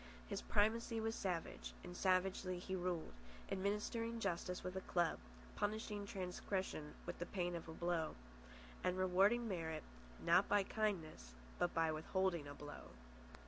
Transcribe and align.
His 0.27 0.41
primacy 0.41 0.99
was 0.99 1.13
savage, 1.13 1.75
and 1.83 1.95
savagely 1.95 2.57
he 2.57 2.75
ruled, 2.75 3.11
administering 3.51 4.19
justice 4.19 4.63
with 4.63 4.75
a 4.75 4.81
club, 4.81 5.19
punishing 5.55 6.07
transgression 6.07 6.95
with 7.05 7.19
the 7.19 7.27
pain 7.27 7.53
of 7.55 7.67
a 7.69 7.73
blow, 7.75 8.15
and 8.83 8.97
rewarding 8.97 9.47
merit, 9.47 9.83
not 10.19 10.49
by 10.49 10.63
kindness, 10.63 11.35
but 11.59 11.75
by 11.75 11.91
withholding 11.91 12.47
a 12.47 12.55
blow. 12.55 12.89